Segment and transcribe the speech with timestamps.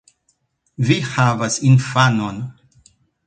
[0.91, 2.41] Vi havas infanon!